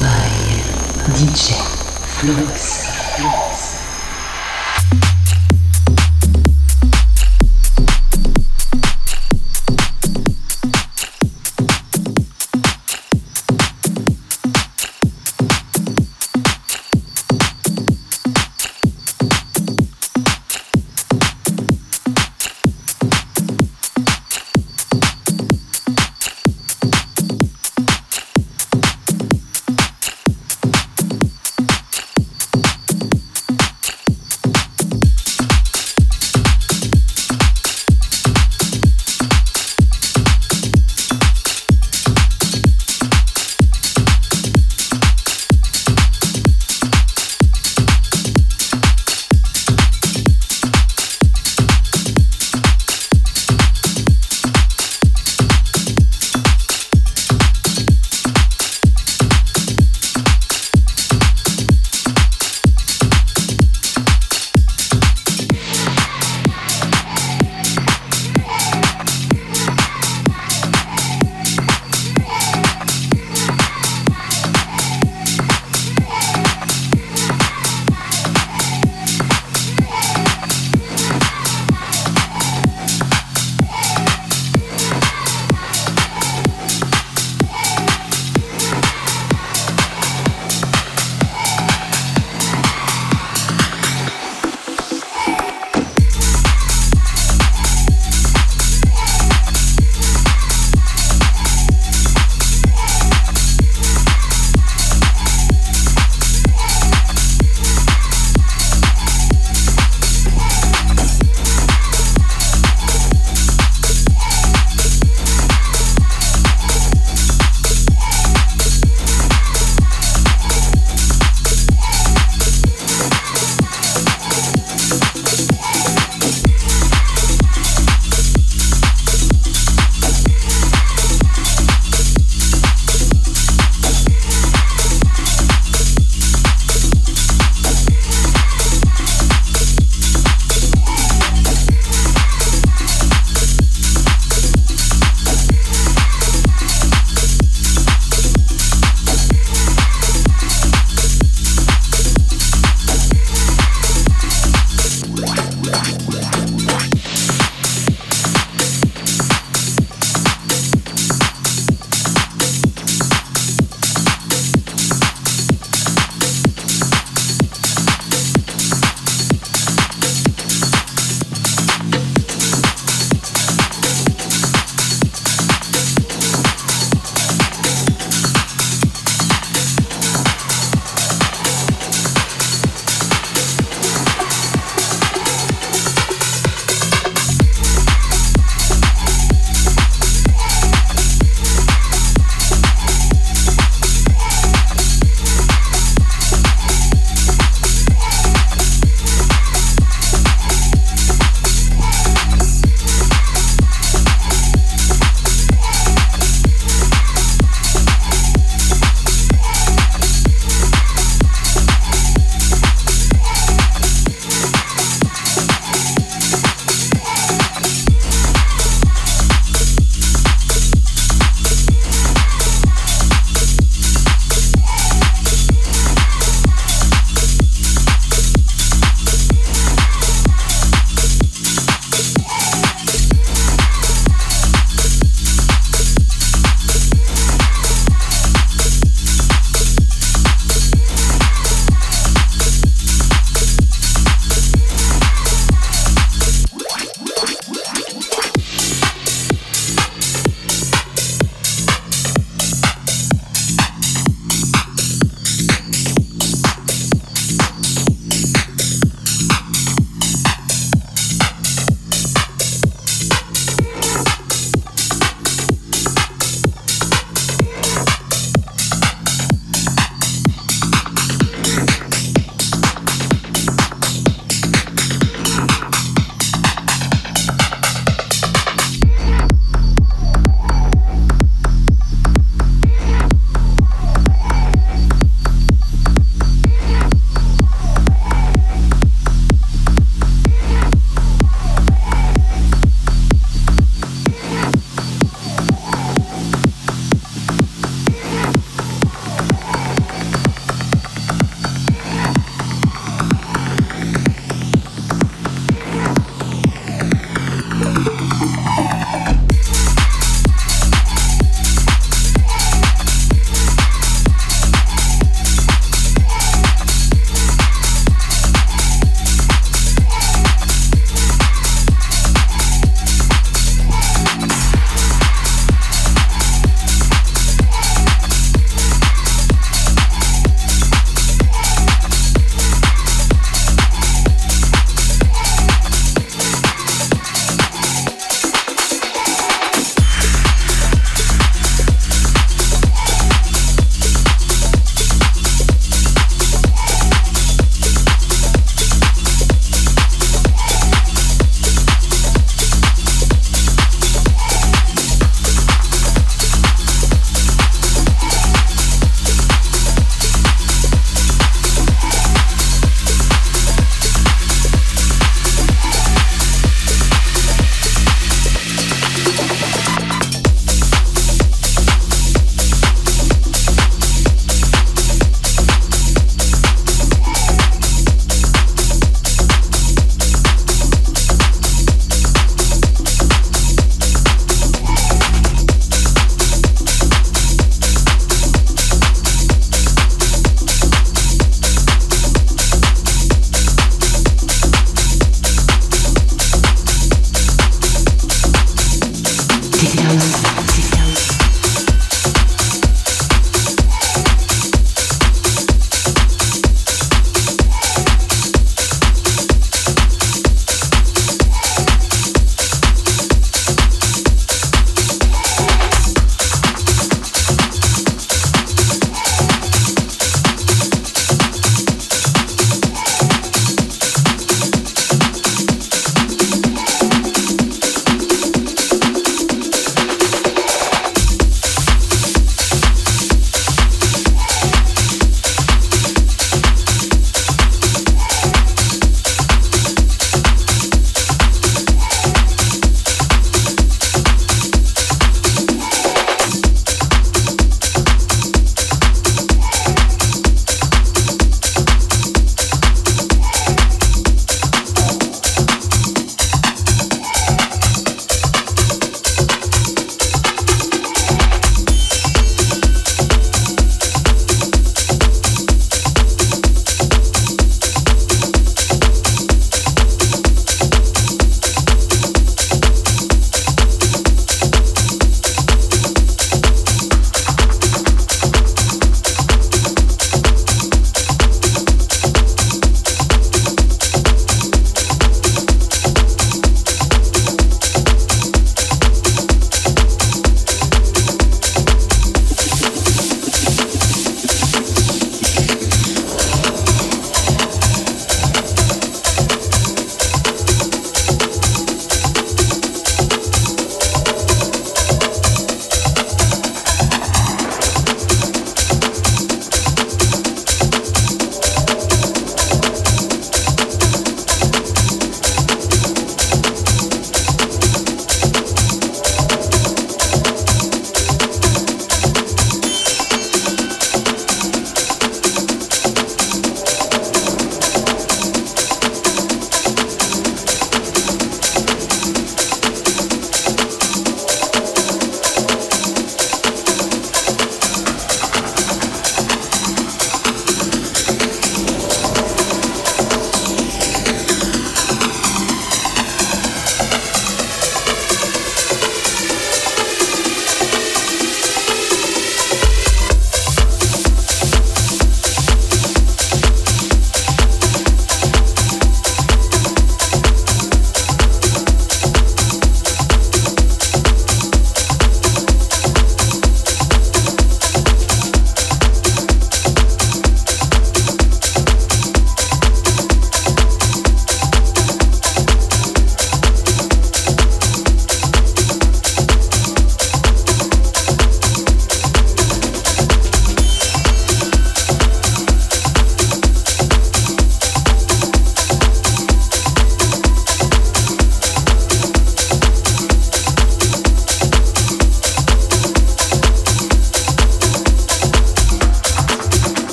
[0.00, 0.30] by
[1.10, 1.58] DJ
[2.06, 2.86] Flux.
[3.16, 3.53] Flux.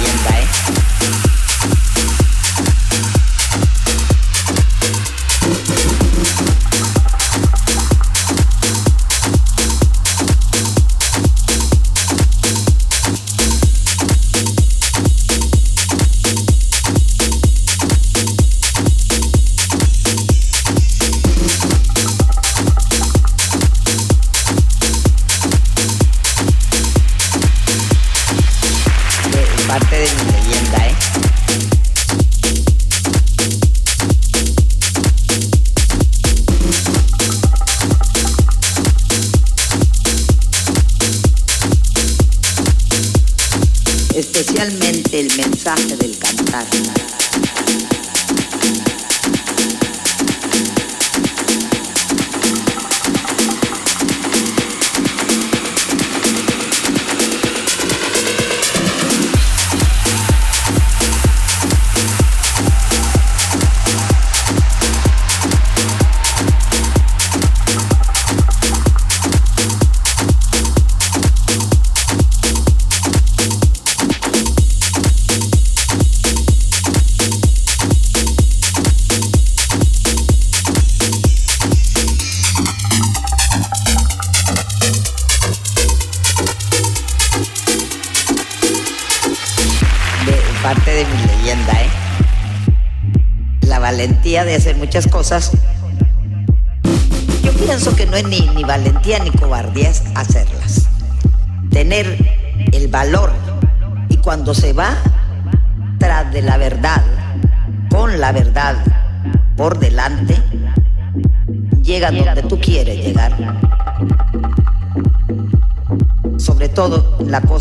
[0.00, 0.93] you invite.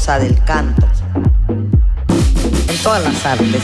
[0.04, 0.86] del canto,
[2.68, 3.64] en todas las artes,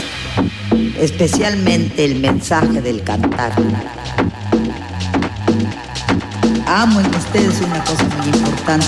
[0.98, 3.52] especialmente el mensaje del cantar.
[6.66, 8.86] Amo en ustedes una cosa muy importante,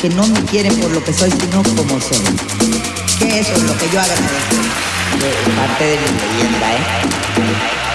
[0.00, 2.22] que no me quieren por lo que soy, sino como soy.
[3.18, 4.56] Que eso es lo que yo agradezco
[5.18, 7.85] de parte de mi leyenda, ¿eh?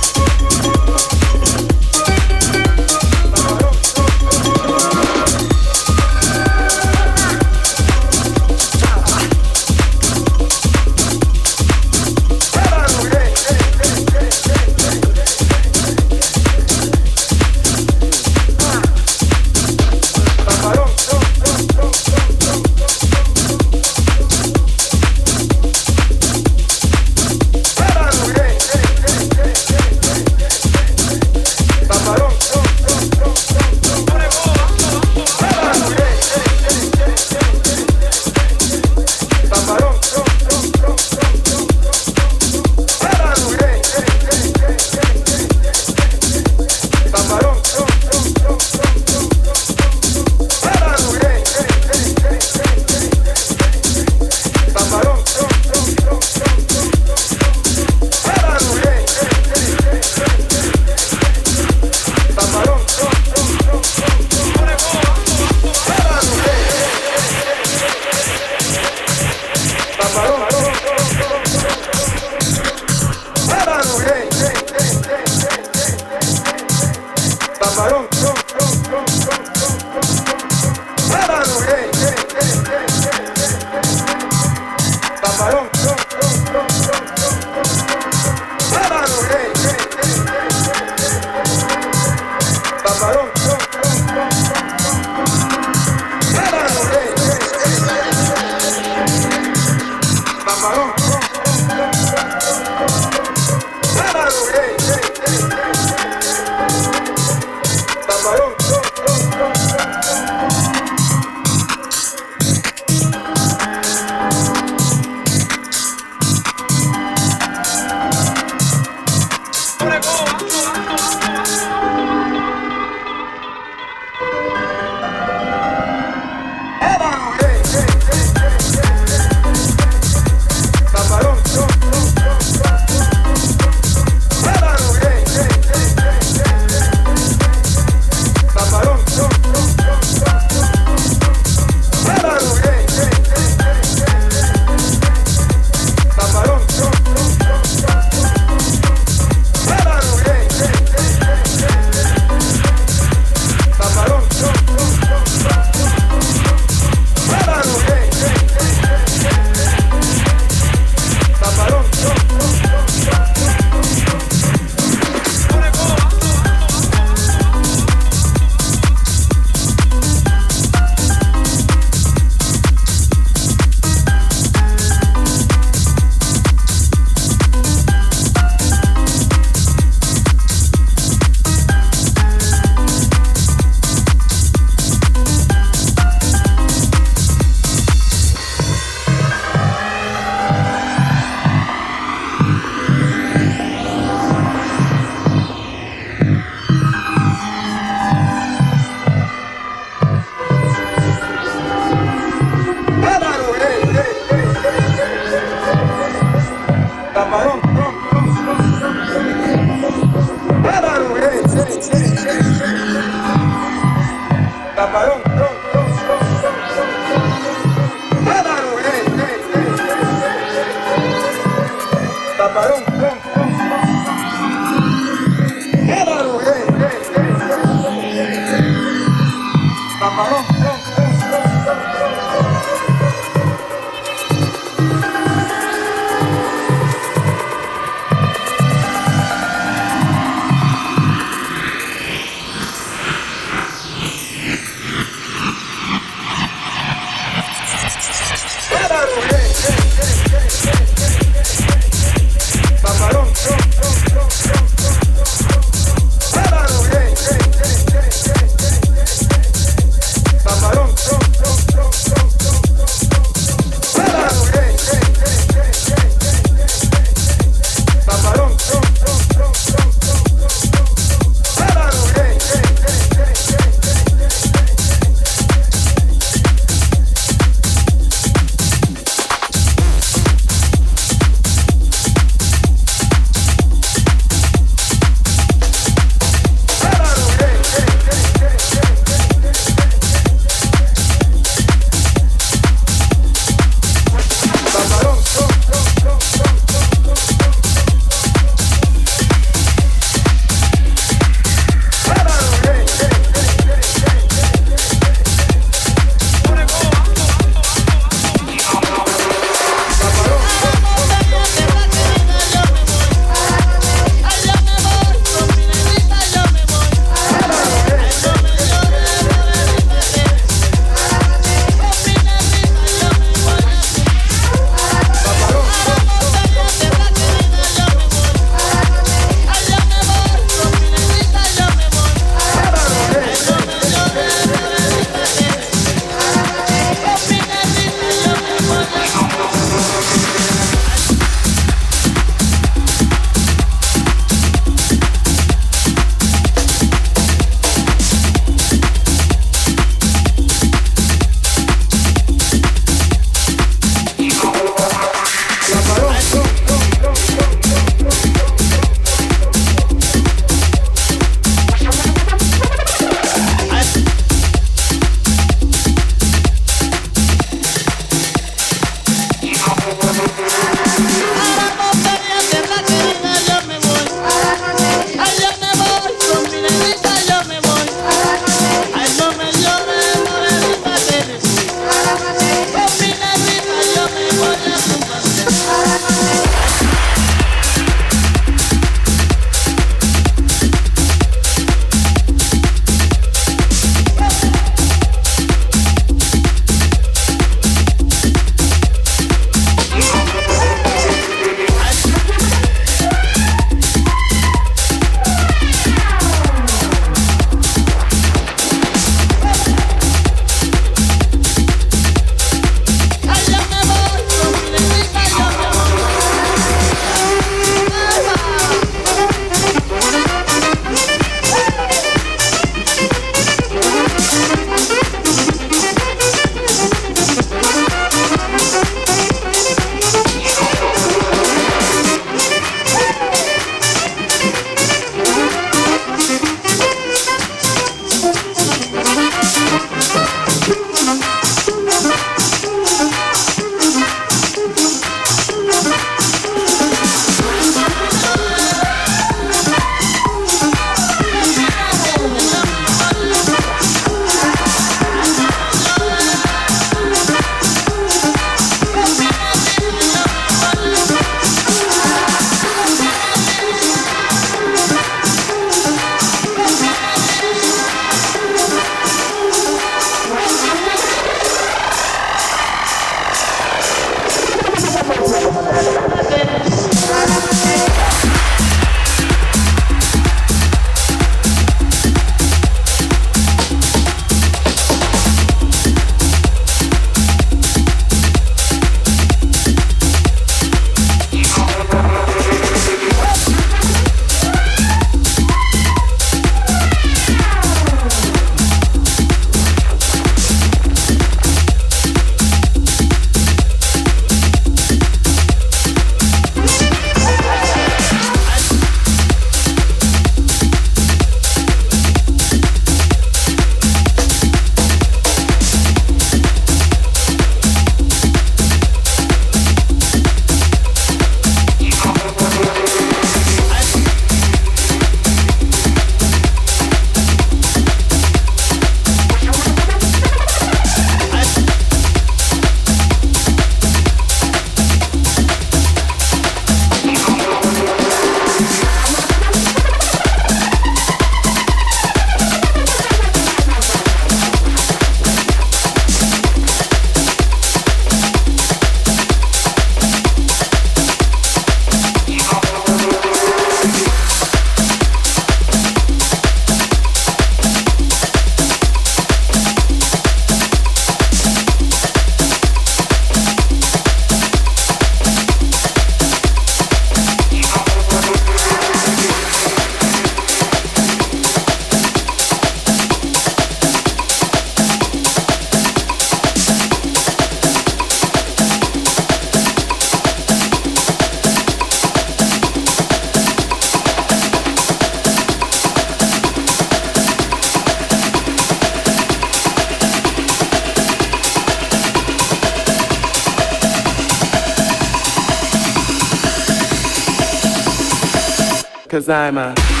[599.31, 600.00] Cause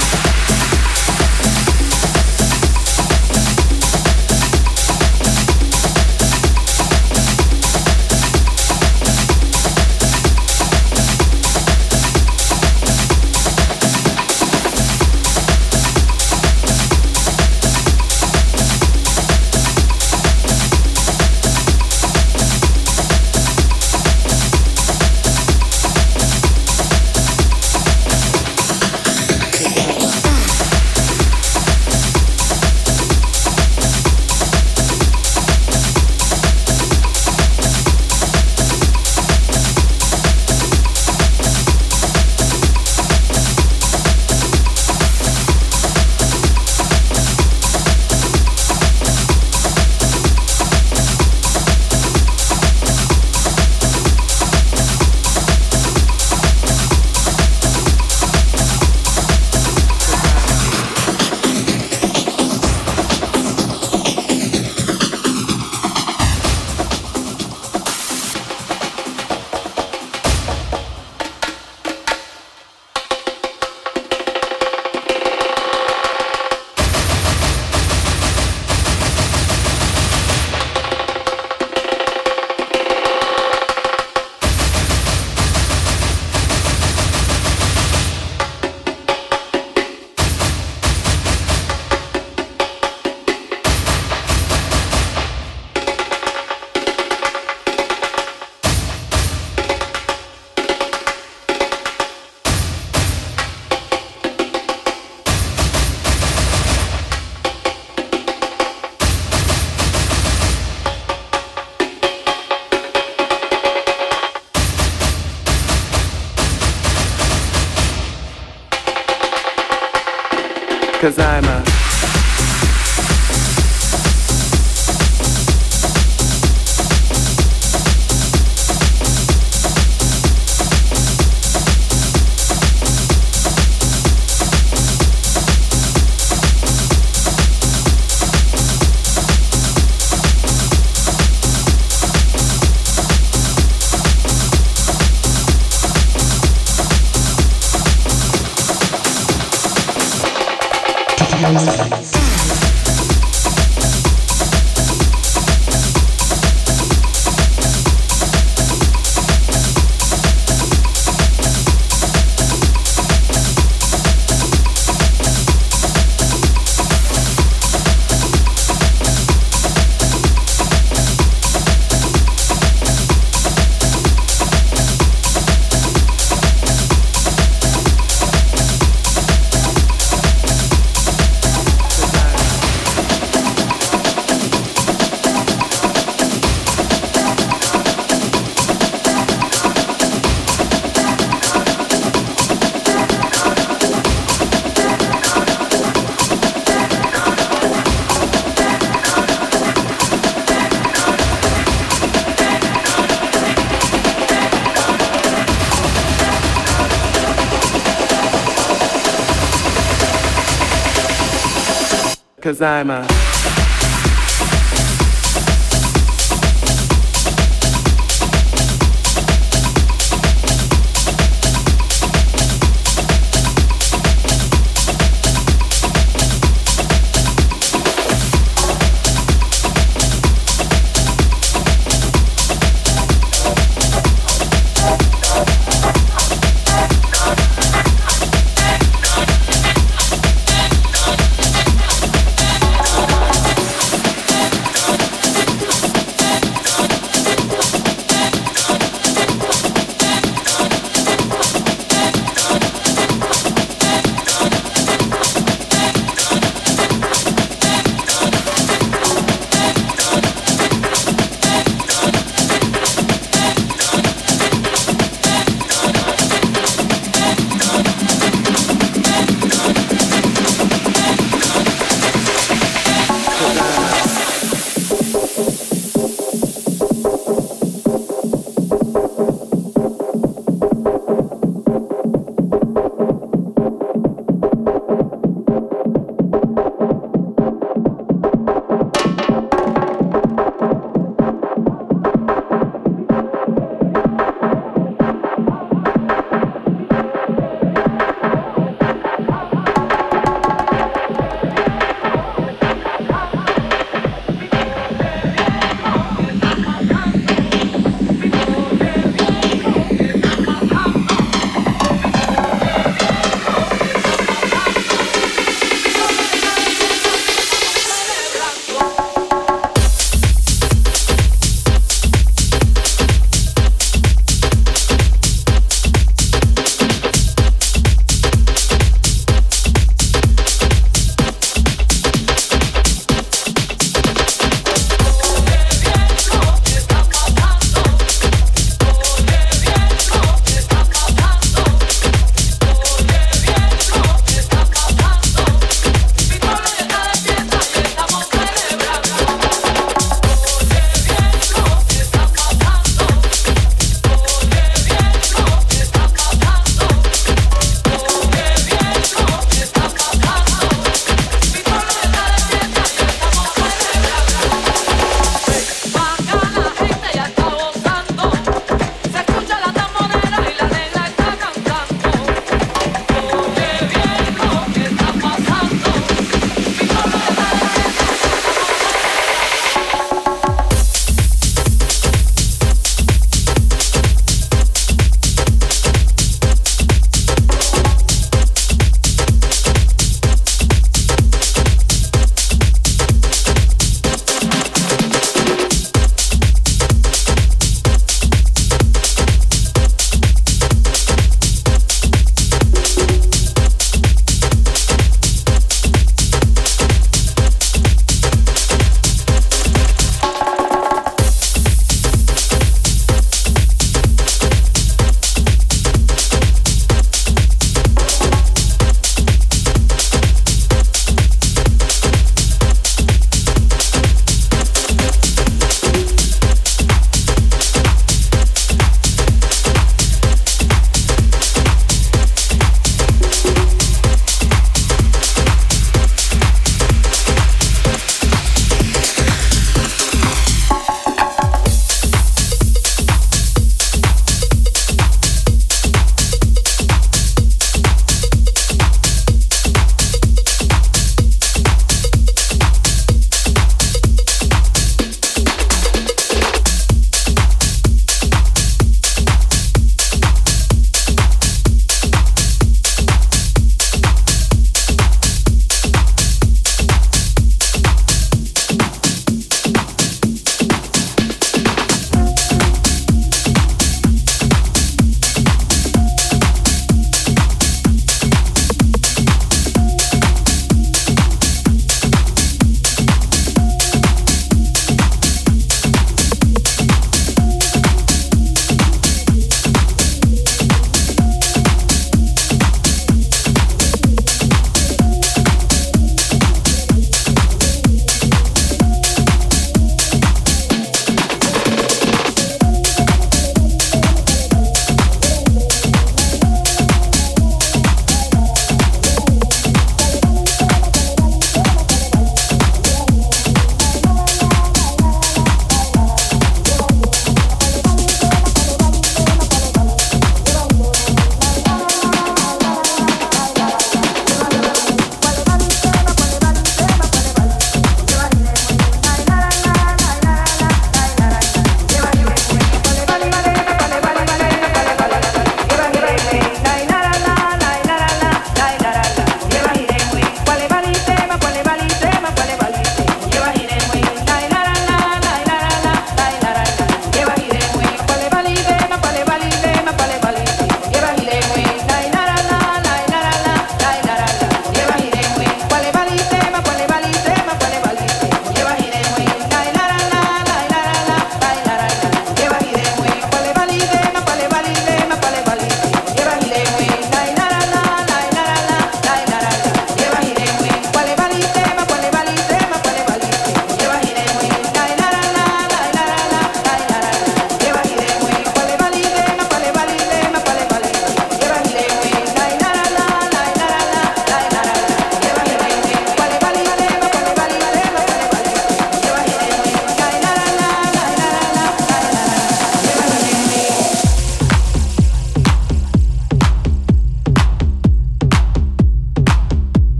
[212.61, 213.10] 在吗？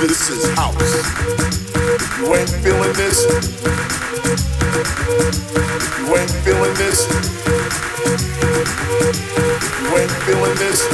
[0.00, 0.74] This is house.
[0.80, 3.44] If you ain't feeling this, if
[5.98, 7.06] you ain't feeling this,
[9.60, 10.88] if you ain't feeling this,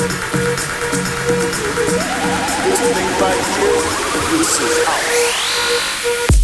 [2.64, 3.82] this thing right here,
[4.32, 6.36] this is house.